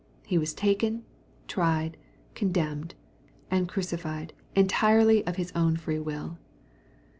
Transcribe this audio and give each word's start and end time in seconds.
He 0.25 0.39
was 0.39 0.55
taken, 0.55 1.05
tried, 1.47 1.95
condemned, 2.33 2.95
and 3.51 3.69
crucified 3.69 4.33
entirely 4.55 5.23
of 5.27 5.35
His 5.35 5.51
own 5.53 5.77
free 5.77 5.99
will. 5.99 6.39